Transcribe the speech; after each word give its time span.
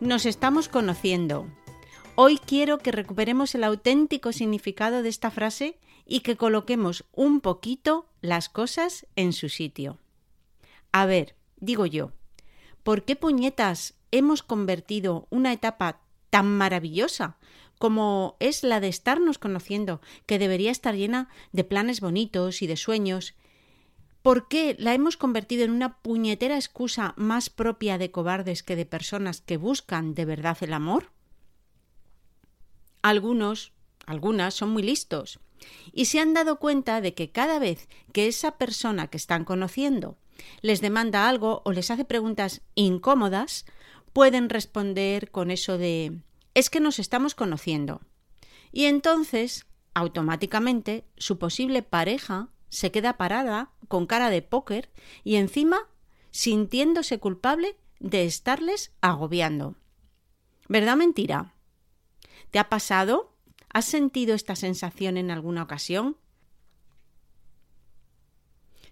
Nos 0.00 0.24
estamos 0.24 0.70
conociendo. 0.70 1.46
Hoy 2.14 2.38
quiero 2.38 2.78
que 2.78 2.90
recuperemos 2.90 3.54
el 3.54 3.64
auténtico 3.64 4.32
significado 4.32 5.02
de 5.02 5.10
esta 5.10 5.30
frase 5.30 5.78
y 6.06 6.20
que 6.20 6.36
coloquemos 6.36 7.04
un 7.12 7.42
poquito 7.42 8.06
las 8.22 8.48
cosas 8.48 9.06
en 9.14 9.34
su 9.34 9.50
sitio. 9.50 9.98
A 10.90 11.04
ver, 11.04 11.36
digo 11.58 11.84
yo, 11.84 12.12
¿por 12.82 13.04
qué 13.04 13.14
puñetas 13.14 13.92
hemos 14.10 14.42
convertido 14.42 15.26
una 15.28 15.52
etapa 15.52 16.00
tan 16.30 16.46
maravillosa 16.46 17.36
como 17.78 18.36
es 18.40 18.62
la 18.62 18.80
de 18.80 18.88
estarnos 18.88 19.38
conociendo, 19.38 20.00
que 20.24 20.38
debería 20.38 20.70
estar 20.70 20.94
llena 20.94 21.28
de 21.52 21.64
planes 21.64 22.00
bonitos 22.00 22.62
y 22.62 22.66
de 22.66 22.78
sueños, 22.78 23.34
¿Por 24.22 24.48
qué 24.48 24.76
la 24.78 24.92
hemos 24.92 25.16
convertido 25.16 25.64
en 25.64 25.70
una 25.70 25.98
puñetera 25.98 26.56
excusa 26.56 27.14
más 27.16 27.48
propia 27.48 27.96
de 27.96 28.10
cobardes 28.10 28.62
que 28.62 28.76
de 28.76 28.84
personas 28.84 29.40
que 29.40 29.56
buscan 29.56 30.14
de 30.14 30.26
verdad 30.26 30.58
el 30.60 30.74
amor? 30.74 31.10
Algunos, 33.02 33.72
algunas 34.04 34.54
son 34.54 34.70
muy 34.70 34.82
listos 34.82 35.40
y 35.92 36.06
se 36.06 36.20
han 36.20 36.34
dado 36.34 36.58
cuenta 36.58 37.00
de 37.00 37.14
que 37.14 37.30
cada 37.30 37.58
vez 37.58 37.88
que 38.12 38.26
esa 38.28 38.58
persona 38.58 39.08
que 39.08 39.16
están 39.16 39.44
conociendo 39.44 40.18
les 40.60 40.80
demanda 40.80 41.28
algo 41.28 41.62
o 41.64 41.72
les 41.72 41.90
hace 41.90 42.04
preguntas 42.04 42.62
incómodas, 42.74 43.64
pueden 44.12 44.48
responder 44.48 45.30
con 45.30 45.50
eso 45.50 45.78
de 45.78 46.18
es 46.54 46.68
que 46.70 46.80
nos 46.80 46.98
estamos 46.98 47.34
conociendo. 47.34 48.00
Y 48.72 48.84
entonces, 48.84 49.66
automáticamente, 49.94 51.04
su 51.16 51.38
posible 51.38 51.82
pareja 51.82 52.48
se 52.68 52.90
queda 52.90 53.16
parada 53.16 53.70
con 53.90 54.06
cara 54.06 54.30
de 54.30 54.40
póker 54.40 54.88
y 55.24 55.34
encima 55.34 55.88
sintiéndose 56.30 57.18
culpable 57.18 57.76
de 57.98 58.24
estarles 58.24 58.92
agobiando. 59.00 59.74
¿Verdad 60.68 60.96
mentira? 60.96 61.54
¿Te 62.52 62.60
ha 62.60 62.68
pasado? 62.68 63.34
¿Has 63.68 63.86
sentido 63.86 64.36
esta 64.36 64.54
sensación 64.54 65.16
en 65.16 65.32
alguna 65.32 65.64
ocasión? 65.64 66.16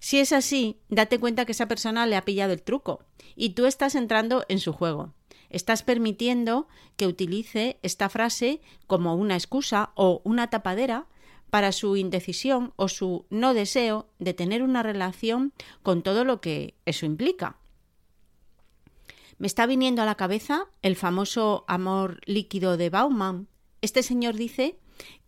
Si 0.00 0.18
es 0.18 0.32
así, 0.32 0.80
date 0.88 1.20
cuenta 1.20 1.44
que 1.44 1.52
esa 1.52 1.68
persona 1.68 2.04
le 2.04 2.16
ha 2.16 2.24
pillado 2.24 2.52
el 2.52 2.62
truco 2.62 3.04
y 3.36 3.50
tú 3.50 3.66
estás 3.66 3.94
entrando 3.94 4.44
en 4.48 4.58
su 4.58 4.72
juego. 4.72 5.14
Estás 5.48 5.84
permitiendo 5.84 6.66
que 6.96 7.06
utilice 7.06 7.78
esta 7.84 8.08
frase 8.08 8.60
como 8.88 9.14
una 9.14 9.36
excusa 9.36 9.92
o 9.94 10.22
una 10.24 10.50
tapadera 10.50 11.06
para 11.50 11.72
su 11.72 11.96
indecisión 11.96 12.72
o 12.76 12.88
su 12.88 13.26
no 13.30 13.54
deseo 13.54 14.08
de 14.18 14.34
tener 14.34 14.62
una 14.62 14.82
relación 14.82 15.52
con 15.82 16.02
todo 16.02 16.24
lo 16.24 16.40
que 16.40 16.74
eso 16.84 17.06
implica. 17.06 17.58
Me 19.38 19.46
está 19.46 19.66
viniendo 19.66 20.02
a 20.02 20.06
la 20.06 20.16
cabeza 20.16 20.66
el 20.82 20.96
famoso 20.96 21.64
amor 21.68 22.20
líquido 22.26 22.76
de 22.76 22.90
Bauman. 22.90 23.48
Este 23.82 24.02
señor 24.02 24.34
dice 24.34 24.78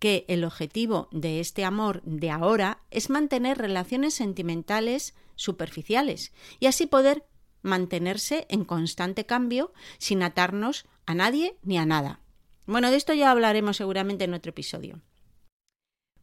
que 0.01 0.25
el 0.29 0.45
objetivo 0.45 1.09
de 1.13 1.39
este 1.39 1.65
amor 1.65 2.03
de 2.05 2.31
ahora 2.31 2.83
es 2.91 3.09
mantener 3.09 3.59
relaciones 3.59 4.15
sentimentales 4.15 5.15
superficiales 5.37 6.33
y 6.59 6.67
así 6.67 6.87
poder 6.87 7.25
mantenerse 7.63 8.47
en 8.49 8.65
constante 8.65 9.27
cambio 9.27 9.73
sin 9.99 10.23
atarnos 10.23 10.87
a 11.07 11.15
nadie 11.15 11.57
ni 11.63 11.79
a 11.79 11.87
nada. 11.87 12.21
Bueno, 12.67 12.91
de 12.91 12.97
esto 12.97 13.15
ya 13.15 13.31
hablaremos 13.31 13.77
seguramente 13.77 14.25
en 14.25 14.35
otro 14.35 14.51
episodio. 14.51 15.01